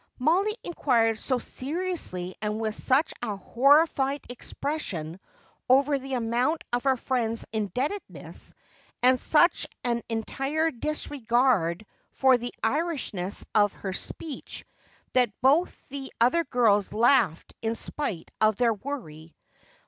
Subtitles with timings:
[0.17, 5.19] Mollie inquired so seriously and with such a horrified expression
[5.69, 8.55] over the amount of her friend's indebtedness,
[9.03, 14.65] and such an entire disregard for the Irishness of her speech,
[15.13, 19.35] that both the other girls laughed in spite of their worry.